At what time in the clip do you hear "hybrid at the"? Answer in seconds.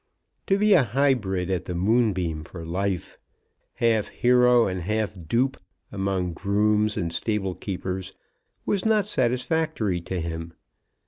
0.83-1.75